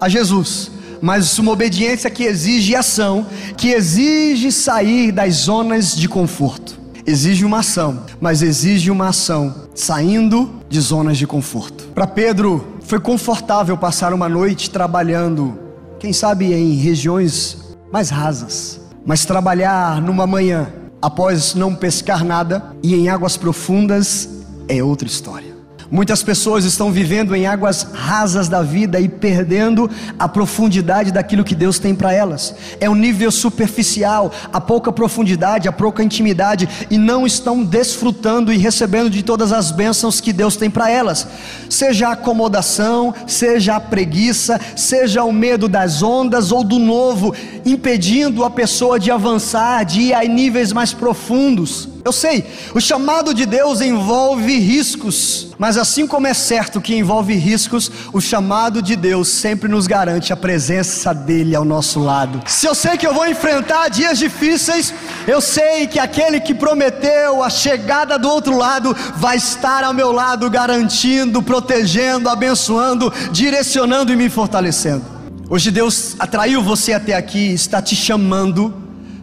a 0.00 0.08
Jesus, 0.08 0.70
mas 1.00 1.38
uma 1.38 1.52
obediência 1.52 2.10
que 2.10 2.24
exige 2.24 2.74
ação, 2.74 3.26
que 3.56 3.68
exige 3.68 4.52
sair 4.52 5.12
das 5.12 5.34
zonas 5.34 5.96
de 5.96 6.08
conforto. 6.08 6.78
Exige 7.06 7.44
uma 7.44 7.60
ação, 7.60 8.04
mas 8.20 8.42
exige 8.42 8.90
uma 8.90 9.08
ação 9.08 9.54
saindo 9.74 10.60
de 10.68 10.78
zonas 10.78 11.16
de 11.16 11.26
conforto. 11.26 11.84
Para 11.94 12.06
Pedro, 12.06 12.76
foi 12.82 13.00
confortável 13.00 13.78
passar 13.78 14.12
uma 14.12 14.28
noite 14.28 14.70
trabalhando, 14.70 15.58
quem 15.98 16.12
sabe 16.12 16.52
em 16.52 16.74
regiões 16.74 17.56
mais 17.90 18.10
rasas, 18.10 18.78
mas 19.06 19.24
trabalhar 19.24 20.02
numa 20.02 20.26
manhã 20.26 20.70
após 21.00 21.54
não 21.54 21.74
pescar 21.74 22.24
nada 22.24 22.62
e 22.82 22.94
em 22.94 23.08
águas 23.08 23.36
profundas 23.36 24.28
é 24.68 24.82
outra 24.82 25.06
história. 25.06 25.47
Muitas 25.90 26.22
pessoas 26.22 26.66
estão 26.66 26.92
vivendo 26.92 27.34
em 27.34 27.46
águas 27.46 27.82
rasas 27.94 28.46
da 28.46 28.62
vida 28.62 29.00
e 29.00 29.08
perdendo 29.08 29.90
a 30.18 30.28
profundidade 30.28 31.10
daquilo 31.10 31.42
que 31.42 31.54
Deus 31.54 31.78
tem 31.78 31.94
para 31.94 32.12
elas. 32.12 32.54
É 32.78 32.90
um 32.90 32.94
nível 32.94 33.30
superficial, 33.30 34.30
a 34.52 34.60
pouca 34.60 34.92
profundidade, 34.92 35.66
a 35.66 35.72
pouca 35.72 36.02
intimidade 36.02 36.68
e 36.90 36.98
não 36.98 37.26
estão 37.26 37.64
desfrutando 37.64 38.52
e 38.52 38.58
recebendo 38.58 39.08
de 39.08 39.22
todas 39.22 39.50
as 39.50 39.70
bênçãos 39.70 40.20
que 40.20 40.30
Deus 40.30 40.56
tem 40.56 40.68
para 40.68 40.90
elas. 40.90 41.26
Seja 41.70 42.08
a 42.08 42.12
acomodação, 42.12 43.14
seja 43.26 43.76
a 43.76 43.80
preguiça, 43.80 44.60
seja 44.76 45.24
o 45.24 45.32
medo 45.32 45.68
das 45.68 46.02
ondas 46.02 46.52
ou 46.52 46.62
do 46.62 46.78
novo, 46.78 47.34
impedindo 47.64 48.44
a 48.44 48.50
pessoa 48.50 49.00
de 49.00 49.10
avançar, 49.10 49.86
de 49.86 50.00
ir 50.02 50.14
a 50.14 50.22
níveis 50.22 50.70
mais 50.70 50.92
profundos. 50.92 51.88
Eu 52.04 52.12
sei, 52.12 52.44
o 52.74 52.80
chamado 52.80 53.34
de 53.34 53.44
Deus 53.44 53.80
envolve 53.80 54.58
riscos, 54.58 55.48
mas 55.58 55.76
assim 55.76 56.06
como 56.06 56.26
é 56.26 56.34
certo 56.34 56.80
que 56.80 56.94
envolve 56.94 57.34
riscos, 57.34 57.90
o 58.12 58.20
chamado 58.20 58.80
de 58.80 58.94
Deus 58.94 59.28
sempre 59.28 59.68
nos 59.68 59.86
garante 59.86 60.32
a 60.32 60.36
presença 60.36 61.12
dEle 61.12 61.56
ao 61.56 61.64
nosso 61.64 61.98
lado. 61.98 62.40
Se 62.46 62.66
eu 62.66 62.74
sei 62.74 62.96
que 62.96 63.06
eu 63.06 63.12
vou 63.12 63.26
enfrentar 63.26 63.88
dias 63.88 64.18
difíceis, 64.18 64.94
eu 65.26 65.40
sei 65.40 65.86
que 65.86 65.98
aquele 65.98 66.40
que 66.40 66.54
prometeu 66.54 67.42
a 67.42 67.50
chegada 67.50 68.18
do 68.18 68.28
outro 68.28 68.56
lado 68.56 68.96
vai 69.16 69.36
estar 69.36 69.82
ao 69.82 69.92
meu 69.92 70.12
lado, 70.12 70.48
garantindo, 70.48 71.42
protegendo, 71.42 72.28
abençoando, 72.28 73.12
direcionando 73.32 74.12
e 74.12 74.16
me 74.16 74.30
fortalecendo. 74.30 75.04
Hoje 75.50 75.70
Deus 75.70 76.14
atraiu 76.18 76.62
você 76.62 76.92
até 76.92 77.14
aqui, 77.14 77.52
está 77.52 77.82
te 77.82 77.96
chamando 77.96 78.72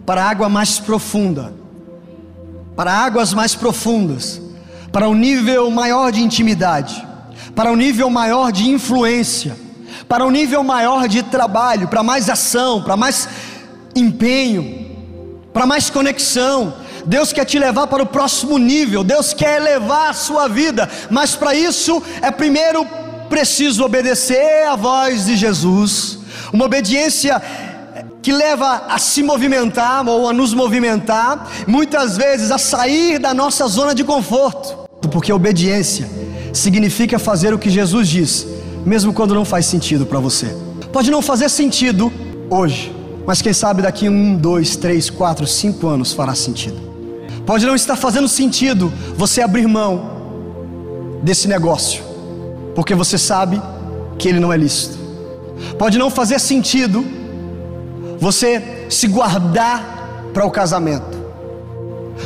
para 0.06 0.24
a 0.24 0.30
água 0.30 0.50
mais 0.50 0.78
profunda 0.78 1.65
para 2.76 2.92
águas 2.92 3.34
mais 3.34 3.56
profundas, 3.56 4.42
para 4.92 5.08
um 5.08 5.14
nível 5.14 5.70
maior 5.72 6.12
de 6.12 6.22
intimidade, 6.22 7.06
para 7.56 7.72
um 7.72 7.76
nível 7.76 8.10
maior 8.10 8.52
de 8.52 8.70
influência, 8.70 9.56
para 10.08 10.26
um 10.26 10.32
nível 10.32 10.64
maior 10.64 11.08
de 11.08 11.24
trabalho, 11.24 11.88
para 11.88 12.04
mais 12.04 12.30
ação, 12.30 12.82
para 12.84 12.98
mais 12.98 13.28
empenho, 13.96 14.86
para 15.54 15.66
mais 15.66 15.90
conexão. 15.90 16.74
Deus 17.06 17.32
quer 17.32 17.46
te 17.46 17.58
levar 17.58 17.88
para 17.88 18.04
o 18.04 18.08
próximo 18.08 18.58
nível, 18.58 19.04
Deus 19.04 19.34
quer 19.34 19.62
elevar 19.62 20.10
a 20.10 20.14
sua 20.14 20.48
vida, 20.48 20.90
mas 21.10 21.36
para 21.36 21.54
isso 21.54 22.02
é 22.22 22.32
primeiro 22.32 22.86
preciso 23.30 23.84
obedecer 23.84 24.68
à 24.68 24.76
voz 24.76 25.26
de 25.26 25.36
Jesus, 25.36 26.20
uma 26.52 26.66
obediência 26.66 27.42
que 28.26 28.32
leva 28.32 28.86
a 28.90 28.98
se 28.98 29.22
movimentar 29.22 30.04
ou 30.10 30.28
a 30.28 30.34
nos 30.34 30.52
movimentar, 30.52 31.48
muitas 31.68 32.18
vezes 32.18 32.50
a 32.50 32.58
sair 32.58 33.20
da 33.20 33.36
nossa 33.36 33.68
zona 33.68 33.94
de 33.94 34.04
conforto, 34.04 34.90
porque 35.12 35.32
obediência 35.32 36.10
significa 36.52 37.20
fazer 37.20 37.54
o 37.54 37.60
que 37.60 37.70
Jesus 37.70 38.08
diz, 38.08 38.48
mesmo 38.84 39.14
quando 39.14 39.36
não 39.36 39.46
faz 39.46 39.68
sentido 39.68 40.08
para 40.08 40.20
você. 40.20 40.58
Pode 40.92 41.12
não 41.12 41.22
fazer 41.22 41.50
sentido 41.50 42.12
hoje, 42.50 42.92
mas 43.28 43.44
quem 43.44 43.54
sabe 43.54 43.84
daqui 43.84 44.10
um, 44.10 44.36
dois, 44.36 44.76
três, 44.76 45.08
quatro, 45.08 45.46
cinco 45.46 45.88
anos 45.88 46.12
fará 46.12 46.34
sentido. 46.34 46.82
Pode 47.46 47.64
não 47.64 47.76
estar 47.76 47.96
fazendo 47.96 48.28
sentido 48.28 48.92
você 49.16 49.44
abrir 49.44 49.68
mão 49.68 51.22
desse 51.22 51.48
negócio, 51.48 52.04
porque 52.74 52.96
você 52.96 53.20
sabe 53.20 53.62
que 54.18 54.28
ele 54.28 54.40
não 54.40 54.52
é 54.52 54.58
lícito. 54.58 54.98
Pode 55.78 56.00
não 56.00 56.10
fazer 56.10 56.40
sentido 56.40 57.06
você 58.20 58.88
se 58.90 59.08
guardar 59.08 60.30
para 60.34 60.46
o 60.46 60.52
casamento. 60.52 61.26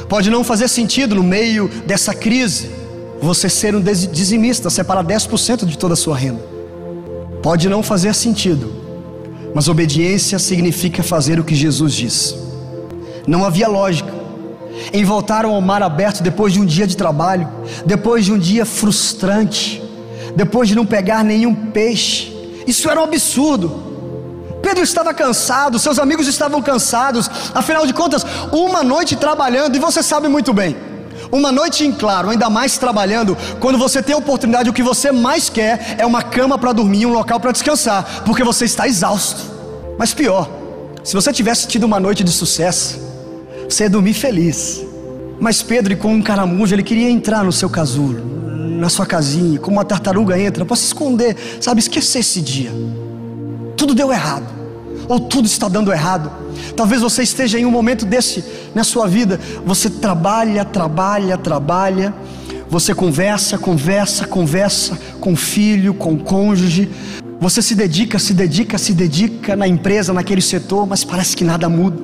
Pode 0.08 0.30
não 0.30 0.44
fazer 0.44 0.68
sentido 0.68 1.16
no 1.16 1.24
meio 1.24 1.68
dessa 1.86 2.14
crise 2.14 2.72
você 3.22 3.50
ser 3.50 3.76
um 3.76 3.82
dizimista, 3.82 4.70
separar 4.70 5.04
10% 5.04 5.66
de 5.66 5.78
toda 5.78 5.94
a 5.94 5.98
sua 5.98 6.16
renda. 6.16 6.42
Pode 7.44 7.68
não 7.68 7.84
fazer 7.84 8.14
sentido, 8.16 8.74
mas 9.54 9.68
obediência 9.68 10.40
significa 10.40 11.04
fazer 11.04 11.40
o 11.40 11.44
que 11.44 11.56
Jesus 11.56 11.94
diz. 11.94 12.36
Não 13.28 13.44
havia 13.44 13.68
lógica 13.68 14.12
em 14.94 15.04
voltar 15.04 15.46
ao 15.46 15.60
mar 15.62 15.84
aberto 15.84 16.24
depois 16.24 16.54
de 16.54 16.60
um 16.60 16.66
dia 16.66 16.88
de 16.88 16.96
trabalho, 16.96 17.48
depois 17.86 18.26
de 18.26 18.32
um 18.32 18.40
dia 18.40 18.66
frustrante, 18.66 19.84
depois 20.36 20.70
de 20.70 20.76
não 20.76 20.86
pegar 20.86 21.24
nenhum 21.24 21.54
peixe. 21.54 22.34
Isso 22.66 22.90
era 22.90 23.00
um 23.00 23.04
absurdo. 23.04 23.89
Pedro 24.62 24.84
estava 24.84 25.14
cansado, 25.14 25.80
seus 25.80 26.00
amigos 26.00 26.28
estavam 26.28 26.62
cansados, 26.62 27.30
afinal 27.54 27.86
de 27.86 27.94
contas, 27.94 28.26
uma 28.52 28.84
noite 28.84 29.16
trabalhando, 29.16 29.76
e 29.76 29.80
você 29.80 30.04
sabe 30.04 30.28
muito 30.28 30.54
bem, 30.54 30.76
uma 31.32 31.52
noite 31.52 31.86
em 31.86 31.92
claro, 31.92 32.30
ainda 32.30 32.50
mais 32.50 32.78
trabalhando, 32.78 33.38
quando 33.60 33.78
você 33.78 34.02
tem 34.02 34.14
a 34.14 34.18
oportunidade, 34.18 34.70
o 34.70 34.74
que 34.74 34.84
você 34.84 35.12
mais 35.12 35.50
quer 35.50 35.96
é 35.98 36.06
uma 36.06 36.22
cama 36.22 36.58
para 36.58 36.74
dormir, 36.74 37.06
um 37.06 37.14
local 37.14 37.40
para 37.40 37.52
descansar, 37.52 38.24
porque 38.26 38.44
você 38.44 38.66
está 38.66 38.88
exausto. 38.88 39.42
Mas 39.98 40.14
pior, 40.14 40.50
se 41.04 41.14
você 41.14 41.32
tivesse 41.32 41.68
tido 41.68 41.86
uma 41.86 42.00
noite 42.00 42.24
de 42.24 42.32
sucesso, 42.32 43.00
você 43.70 43.84
ia 43.84 43.90
dormir 43.90 44.14
feliz. 44.14 44.82
Mas 45.40 45.62
Pedro, 45.62 45.96
com 45.98 46.14
um 46.14 46.22
caramujo, 46.22 46.76
ele 46.76 46.84
queria 46.84 47.10
entrar 47.10 47.44
no 47.44 47.52
seu 47.52 47.70
casulo, 47.70 48.22
na 48.80 48.90
sua 48.90 49.06
casinha, 49.06 49.60
como 49.60 49.78
uma 49.78 49.86
tartaruga 49.86 50.38
entra, 50.40 50.66
para 50.66 50.76
se 50.76 50.86
esconder, 50.86 51.36
sabe, 51.62 51.80
esquecer 51.80 52.20
esse 52.20 52.42
dia 52.42 52.72
tudo 53.80 53.96
deu 53.96 54.12
errado, 54.12 54.46
ou 55.08 55.22
tudo 55.22 55.46
está 55.46 55.70
dando 55.70 55.90
errado. 55.90 56.30
Talvez 56.76 57.02
você 57.02 57.24
esteja 57.24 57.58
em 57.58 57.66
um 57.66 57.72
momento 57.72 58.06
desse 58.06 58.44
na 58.76 58.84
sua 58.84 59.08
vida. 59.08 59.40
Você 59.66 59.90
trabalha, 59.90 60.66
trabalha, 60.66 61.38
trabalha. 61.38 62.14
Você 62.70 62.94
conversa, 62.94 63.58
conversa, 63.58 64.28
conversa 64.28 65.00
com 65.22 65.34
filho, 65.34 65.94
com 65.94 66.20
cônjuge. 66.20 66.90
Você 67.40 67.62
se 67.62 67.74
dedica, 67.74 68.20
se 68.20 68.34
dedica, 68.34 68.78
se 68.78 68.94
dedica 68.94 69.56
na 69.56 69.66
empresa, 69.66 70.12
naquele 70.12 70.42
setor, 70.42 70.86
mas 70.86 71.06
parece 71.06 71.38
que 71.38 71.46
nada 71.46 71.70
muda, 71.70 71.98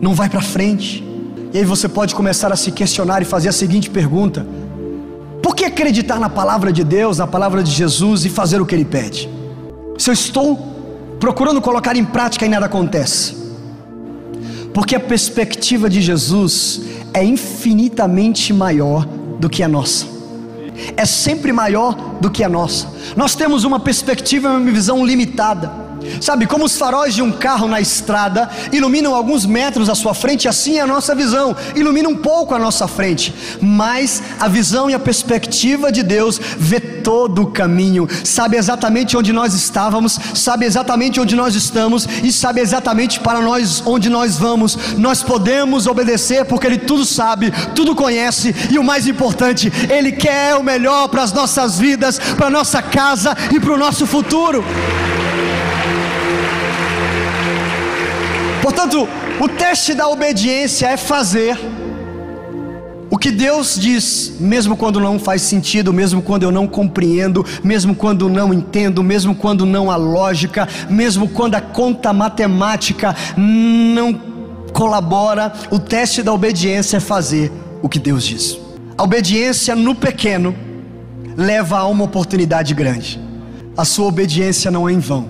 não 0.00 0.14
vai 0.14 0.28
para 0.28 0.40
frente. 0.40 1.04
E 1.52 1.58
aí 1.58 1.64
você 1.64 1.88
pode 1.88 2.14
começar 2.14 2.52
a 2.52 2.56
se 2.56 2.70
questionar 2.70 3.20
e 3.20 3.24
fazer 3.24 3.48
a 3.48 3.52
seguinte 3.52 3.90
pergunta: 3.90 4.46
Por 5.42 5.56
que 5.56 5.64
acreditar 5.64 6.20
na 6.20 6.28
palavra 6.28 6.72
de 6.72 6.84
Deus, 6.84 7.18
na 7.18 7.26
palavra 7.26 7.64
de 7.64 7.72
Jesus 7.72 8.24
e 8.24 8.28
fazer 8.28 8.60
o 8.60 8.66
que 8.66 8.76
Ele 8.76 8.84
pede? 8.84 9.28
Se 9.98 10.08
eu 10.08 10.14
estou 10.14 10.75
procurando 11.18 11.60
colocar 11.60 11.96
em 11.96 12.04
prática 12.04 12.46
e 12.46 12.48
nada 12.48 12.66
acontece. 12.66 13.36
Porque 14.72 14.94
a 14.94 15.00
perspectiva 15.00 15.88
de 15.88 16.02
Jesus 16.02 16.82
é 17.14 17.24
infinitamente 17.24 18.52
maior 18.52 19.06
do 19.38 19.48
que 19.48 19.62
a 19.62 19.68
nossa. 19.68 20.06
É 20.96 21.06
sempre 21.06 21.52
maior 21.52 21.94
do 22.20 22.30
que 22.30 22.44
a 22.44 22.48
nossa. 22.48 22.88
Nós 23.16 23.34
temos 23.34 23.64
uma 23.64 23.80
perspectiva 23.80 24.48
e 24.48 24.50
uma 24.50 24.70
visão 24.70 25.04
limitada. 25.04 25.85
Sabe, 26.20 26.46
como 26.46 26.64
os 26.64 26.76
faróis 26.76 27.14
de 27.14 27.22
um 27.22 27.32
carro 27.32 27.68
na 27.68 27.80
estrada 27.80 28.48
iluminam 28.72 29.14
alguns 29.14 29.46
metros 29.46 29.88
à 29.88 29.94
sua 29.94 30.14
frente, 30.14 30.48
assim 30.48 30.78
é 30.78 30.80
a 30.80 30.86
nossa 30.86 31.14
visão, 31.14 31.56
ilumina 31.74 32.08
um 32.08 32.16
pouco 32.16 32.54
a 32.54 32.58
nossa 32.58 32.88
frente, 32.88 33.34
mas 33.60 34.22
a 34.40 34.48
visão 34.48 34.88
e 34.90 34.94
a 34.94 34.98
perspectiva 34.98 35.90
de 35.90 36.02
Deus 36.02 36.40
vê 36.58 36.80
todo 36.80 37.42
o 37.42 37.50
caminho, 37.50 38.08
sabe 38.24 38.56
exatamente 38.56 39.16
onde 39.16 39.32
nós 39.32 39.54
estávamos, 39.54 40.18
sabe 40.34 40.66
exatamente 40.66 41.20
onde 41.20 41.36
nós 41.36 41.54
estamos 41.54 42.06
e 42.22 42.32
sabe 42.32 42.60
exatamente 42.60 43.20
para 43.20 43.40
nós 43.40 43.82
onde 43.86 44.08
nós 44.08 44.36
vamos. 44.36 44.76
Nós 44.98 45.22
podemos 45.22 45.86
obedecer 45.86 46.44
porque 46.44 46.66
Ele 46.66 46.78
tudo 46.78 47.04
sabe, 47.04 47.52
tudo 47.74 47.94
conhece 47.94 48.54
e 48.70 48.78
o 48.78 48.84
mais 48.84 49.06
importante, 49.06 49.72
Ele 49.88 50.12
quer 50.12 50.56
o 50.56 50.62
melhor 50.62 51.08
para 51.08 51.22
as 51.22 51.32
nossas 51.32 51.78
vidas, 51.78 52.18
para 52.18 52.50
nossa 52.50 52.82
casa 52.82 53.36
e 53.54 53.60
para 53.60 53.72
o 53.72 53.78
nosso 53.78 54.06
futuro. 54.06 54.64
Portanto, 58.66 59.08
o 59.40 59.48
teste 59.48 59.94
da 59.94 60.08
obediência 60.08 60.88
é 60.88 60.96
fazer 60.96 61.56
o 63.08 63.16
que 63.16 63.30
Deus 63.30 63.78
diz, 63.78 64.32
mesmo 64.40 64.76
quando 64.76 64.98
não 64.98 65.20
faz 65.20 65.42
sentido, 65.42 65.92
mesmo 65.92 66.20
quando 66.20 66.42
eu 66.42 66.50
não 66.50 66.66
compreendo, 66.66 67.46
mesmo 67.62 67.94
quando 67.94 68.28
não 68.28 68.52
entendo, 68.52 69.04
mesmo 69.04 69.36
quando 69.36 69.64
não 69.64 69.88
há 69.88 69.94
lógica, 69.94 70.68
mesmo 70.90 71.28
quando 71.28 71.54
a 71.54 71.60
conta 71.60 72.12
matemática 72.12 73.14
não 73.36 74.20
colabora, 74.72 75.52
o 75.70 75.78
teste 75.78 76.20
da 76.20 76.32
obediência 76.32 76.96
é 76.96 77.00
fazer 77.00 77.52
o 77.80 77.88
que 77.88 78.00
Deus 78.00 78.24
diz. 78.26 78.58
A 78.98 79.04
obediência 79.04 79.76
no 79.76 79.94
pequeno 79.94 80.52
leva 81.36 81.78
a 81.78 81.86
uma 81.86 82.02
oportunidade 82.02 82.74
grande. 82.74 83.20
A 83.76 83.84
sua 83.84 84.06
obediência 84.06 84.72
não 84.72 84.88
é 84.88 84.92
em 84.92 84.98
vão. 84.98 85.28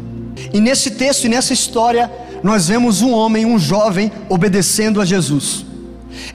E 0.55 0.59
nesse 0.59 0.93
texto 0.93 1.25
e 1.25 1.29
nessa 1.29 1.53
história, 1.53 2.11
nós 2.43 2.69
vemos 2.69 3.03
um 3.03 3.13
homem, 3.13 3.45
um 3.45 3.59
jovem, 3.59 4.11
obedecendo 4.29 5.01
a 5.01 5.05
Jesus. 5.05 5.65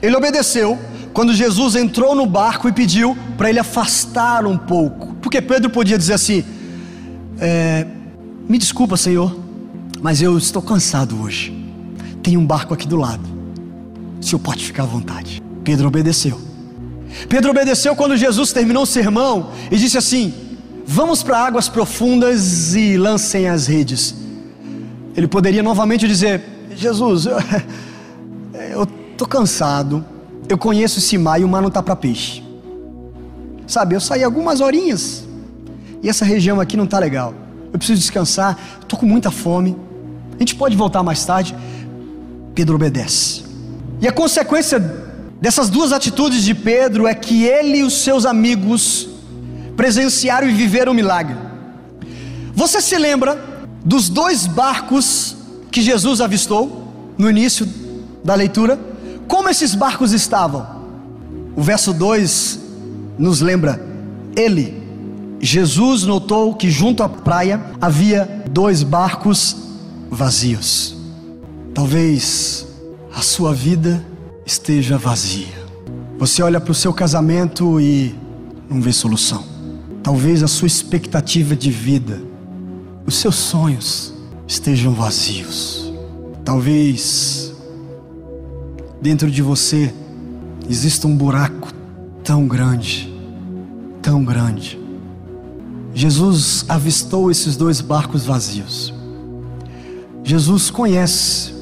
Ele 0.00 0.16
obedeceu 0.16 0.78
quando 1.12 1.34
Jesus 1.34 1.76
entrou 1.76 2.14
no 2.14 2.26
barco 2.26 2.68
e 2.68 2.72
pediu 2.72 3.16
para 3.36 3.50
ele 3.50 3.58
afastar 3.58 4.46
um 4.46 4.56
pouco, 4.56 5.14
porque 5.20 5.40
Pedro 5.40 5.70
podia 5.70 5.98
dizer 5.98 6.14
assim: 6.14 6.44
é, 7.38 7.86
Me 8.48 8.58
desculpa, 8.58 8.96
Senhor, 8.96 9.36
mas 10.00 10.22
eu 10.22 10.36
estou 10.38 10.62
cansado 10.62 11.20
hoje. 11.20 11.52
Tem 12.22 12.36
um 12.36 12.46
barco 12.46 12.72
aqui 12.72 12.86
do 12.86 12.96
lado. 12.96 13.28
O 14.20 14.24
senhor 14.24 14.38
pode 14.38 14.64
ficar 14.64 14.84
à 14.84 14.86
vontade. 14.86 15.42
Pedro 15.64 15.88
obedeceu. 15.88 16.40
Pedro 17.28 17.50
obedeceu 17.50 17.94
quando 17.96 18.16
Jesus 18.16 18.52
terminou 18.52 18.84
o 18.84 18.86
sermão 18.86 19.50
e 19.70 19.76
disse 19.76 19.98
assim: 19.98 20.32
Vamos 20.86 21.22
para 21.22 21.38
águas 21.38 21.68
profundas 21.68 22.74
e 22.74 22.96
lancem 22.96 23.48
as 23.48 23.66
redes. 23.66 24.21
Ele 25.16 25.26
poderia 25.26 25.62
novamente 25.62 26.06
dizer: 26.06 26.42
Jesus, 26.74 27.26
eu 27.26 28.82
estou 29.12 29.26
cansado, 29.26 30.04
eu 30.48 30.56
conheço 30.58 30.98
esse 30.98 31.16
mar 31.18 31.40
e 31.40 31.44
o 31.44 31.48
mar 31.48 31.60
não 31.60 31.68
está 31.68 31.82
para 31.82 31.96
peixe. 31.96 32.42
Sabe, 33.66 33.94
eu 33.94 34.00
saí 34.00 34.24
algumas 34.24 34.60
horinhas 34.60 35.24
e 36.02 36.08
essa 36.08 36.24
região 36.24 36.60
aqui 36.60 36.76
não 36.76 36.84
está 36.84 36.98
legal. 36.98 37.34
Eu 37.72 37.78
preciso 37.78 38.00
descansar, 38.00 38.58
estou 38.80 38.98
com 38.98 39.06
muita 39.06 39.30
fome. 39.30 39.76
A 40.34 40.38
gente 40.38 40.54
pode 40.54 40.76
voltar 40.76 41.02
mais 41.02 41.24
tarde. 41.24 41.54
Pedro 42.54 42.74
obedece. 42.74 43.44
E 44.00 44.08
a 44.08 44.12
consequência 44.12 44.78
dessas 45.40 45.70
duas 45.70 45.92
atitudes 45.92 46.42
de 46.42 46.54
Pedro 46.54 47.06
é 47.06 47.14
que 47.14 47.44
ele 47.44 47.78
e 47.78 47.82
os 47.82 48.02
seus 48.02 48.26
amigos 48.26 49.08
presenciaram 49.76 50.48
e 50.48 50.52
viveram 50.52 50.92
um 50.92 50.94
milagre. 50.94 51.36
Você 52.54 52.80
se 52.80 52.98
lembra 52.98 53.51
dos 53.84 54.08
dois 54.08 54.46
barcos 54.46 55.36
que 55.70 55.82
Jesus 55.82 56.20
avistou 56.20 56.88
no 57.18 57.28
início 57.28 57.68
da 58.24 58.34
leitura, 58.34 58.78
como 59.26 59.48
esses 59.48 59.74
barcos 59.74 60.12
estavam? 60.12 60.82
O 61.56 61.62
verso 61.62 61.92
2 61.92 62.60
nos 63.18 63.40
lembra: 63.40 63.80
ele, 64.36 64.82
Jesus, 65.40 66.04
notou 66.04 66.54
que 66.54 66.70
junto 66.70 67.02
à 67.02 67.08
praia 67.08 67.60
havia 67.80 68.44
dois 68.50 68.82
barcos 68.82 69.56
vazios. 70.10 70.96
Talvez 71.74 72.66
a 73.14 73.20
sua 73.20 73.54
vida 73.54 74.04
esteja 74.46 74.96
vazia. 74.96 75.62
Você 76.18 76.42
olha 76.42 76.60
para 76.60 76.70
o 76.70 76.74
seu 76.74 76.92
casamento 76.92 77.80
e 77.80 78.14
não 78.70 78.80
vê 78.80 78.92
solução. 78.92 79.44
Talvez 80.02 80.42
a 80.42 80.48
sua 80.48 80.66
expectativa 80.66 81.56
de 81.56 81.70
vida 81.70 82.31
os 83.06 83.16
seus 83.16 83.34
sonhos 83.34 84.12
estejam 84.46 84.92
vazios. 84.92 85.92
Talvez 86.44 87.52
dentro 89.00 89.30
de 89.30 89.42
você 89.42 89.92
exista 90.68 91.06
um 91.06 91.16
buraco 91.16 91.72
tão 92.22 92.46
grande, 92.46 93.12
tão 94.00 94.24
grande. 94.24 94.78
Jesus 95.94 96.64
avistou 96.68 97.30
esses 97.30 97.56
dois 97.56 97.80
barcos 97.80 98.24
vazios. 98.24 98.94
Jesus 100.24 100.70
conhece 100.70 101.52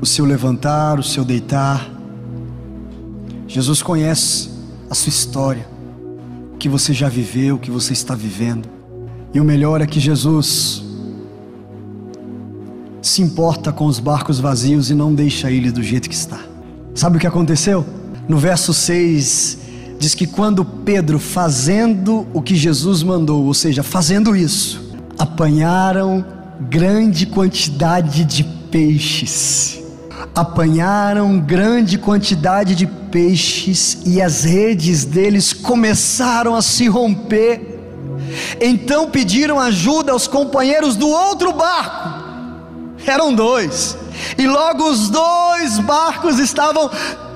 o 0.00 0.06
seu 0.06 0.24
levantar, 0.24 0.98
o 0.98 1.02
seu 1.02 1.24
deitar. 1.24 1.88
Jesus 3.46 3.82
conhece 3.82 4.50
a 4.90 4.94
sua 4.94 5.10
história, 5.10 5.66
o 6.54 6.56
que 6.56 6.68
você 6.68 6.92
já 6.92 7.08
viveu, 7.08 7.54
o 7.54 7.58
que 7.58 7.70
você 7.70 7.92
está 7.92 8.14
vivendo. 8.14 8.68
E 9.34 9.40
o 9.40 9.44
melhor 9.44 9.80
é 9.80 9.86
que 9.86 9.98
Jesus 9.98 10.82
se 13.00 13.22
importa 13.22 13.72
com 13.72 13.86
os 13.86 13.98
barcos 13.98 14.38
vazios 14.38 14.90
e 14.90 14.94
não 14.94 15.14
deixa 15.14 15.50
ele 15.50 15.70
do 15.70 15.82
jeito 15.82 16.08
que 16.08 16.14
está. 16.14 16.40
Sabe 16.94 17.16
o 17.16 17.20
que 17.20 17.26
aconteceu? 17.26 17.84
No 18.28 18.38
verso 18.38 18.72
6 18.72 19.58
diz 19.98 20.14
que 20.14 20.26
quando 20.26 20.64
Pedro, 20.64 21.18
fazendo 21.18 22.26
o 22.32 22.42
que 22.42 22.54
Jesus 22.54 23.02
mandou, 23.02 23.44
ou 23.44 23.54
seja, 23.54 23.82
fazendo 23.82 24.36
isso, 24.36 24.82
apanharam 25.18 26.24
grande 26.68 27.26
quantidade 27.26 28.24
de 28.24 28.44
peixes. 28.44 29.80
Apanharam 30.34 31.40
grande 31.40 31.98
quantidade 31.98 32.74
de 32.74 32.86
peixes 32.86 33.98
e 34.06 34.20
as 34.20 34.44
redes 34.44 35.04
deles 35.04 35.52
começaram 35.52 36.54
a 36.54 36.62
se 36.62 36.88
romper 36.88 37.71
então 38.60 39.10
pediram 39.10 39.58
ajuda 39.58 40.12
aos 40.12 40.26
companheiros 40.26 40.96
do 40.96 41.08
outro 41.08 41.52
barco. 41.52 42.22
Eram 43.06 43.34
dois. 43.34 43.96
E 44.38 44.46
logo 44.46 44.88
os 44.88 45.08
dois 45.08 45.78
barcos 45.78 46.38
estavam 46.38 46.90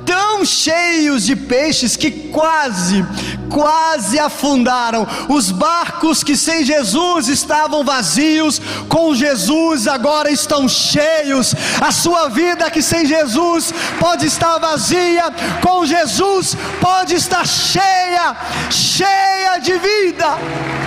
tão 0.07 0.45
cheios 0.45 1.25
de 1.25 1.35
peixes 1.35 1.97
que 1.97 2.11
quase, 2.11 3.05
quase 3.51 4.19
afundaram. 4.19 5.07
Os 5.29 5.51
barcos 5.51 6.23
que 6.23 6.37
sem 6.37 6.65
Jesus 6.65 7.29
estavam 7.29 7.85
vazios, 7.85 8.61
com 8.89 9.15
Jesus 9.15 9.89
agora 9.89 10.31
estão 10.31 10.69
cheios. 10.69 11.55
A 11.81 11.91
sua 11.91 12.29
vida 12.29 12.71
que 12.71 12.81
sem 12.81 13.05
Jesus 13.05 13.75
pode 13.99 14.27
estar 14.27 14.59
vazia, 14.59 15.25
com 15.61 15.85
Jesus 15.85 16.57
pode 16.81 17.15
estar 17.15 17.47
cheia, 17.47 18.37
cheia 18.71 19.59
de 19.59 19.77
vida. 19.79 20.86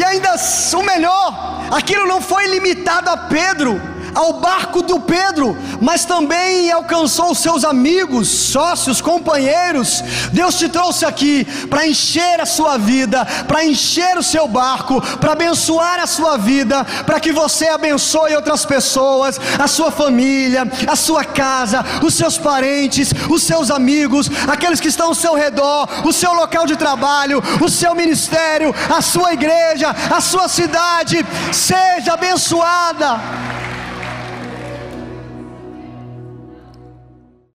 E 0.00 0.02
ainda 0.02 0.38
o 0.38 0.82
melhor, 0.82 1.68
aquilo 1.70 2.06
não 2.06 2.22
foi 2.22 2.46
limitado 2.46 3.10
a 3.10 3.18
Pedro 3.18 3.78
ao 4.14 4.34
barco 4.34 4.82
do 4.82 5.00
Pedro, 5.00 5.56
mas 5.80 6.04
também 6.04 6.70
alcançou 6.70 7.34
seus 7.34 7.64
amigos, 7.64 8.28
sócios, 8.28 9.00
companheiros. 9.00 10.02
Deus 10.32 10.56
te 10.56 10.68
trouxe 10.68 11.04
aqui 11.04 11.44
para 11.68 11.86
encher 11.86 12.40
a 12.40 12.46
sua 12.46 12.76
vida, 12.78 13.24
para 13.46 13.64
encher 13.64 14.16
o 14.18 14.22
seu 14.22 14.46
barco, 14.48 15.00
para 15.18 15.32
abençoar 15.32 16.00
a 16.00 16.06
sua 16.06 16.36
vida, 16.36 16.84
para 17.04 17.20
que 17.20 17.32
você 17.32 17.68
abençoe 17.68 18.34
outras 18.34 18.64
pessoas, 18.64 19.40
a 19.58 19.66
sua 19.66 19.90
família, 19.90 20.70
a 20.86 20.96
sua 20.96 21.24
casa, 21.24 21.84
os 22.02 22.14
seus 22.14 22.38
parentes, 22.38 23.12
os 23.28 23.42
seus 23.42 23.70
amigos, 23.70 24.30
aqueles 24.48 24.80
que 24.80 24.88
estão 24.88 25.08
ao 25.08 25.14
seu 25.14 25.34
redor, 25.34 25.88
o 26.04 26.12
seu 26.12 26.32
local 26.34 26.66
de 26.66 26.76
trabalho, 26.76 27.42
o 27.60 27.68
seu 27.68 27.94
ministério, 27.94 28.74
a 28.88 29.00
sua 29.00 29.32
igreja, 29.32 29.94
a 30.10 30.20
sua 30.20 30.48
cidade, 30.48 31.24
seja 31.52 32.14
abençoada. 32.14 33.59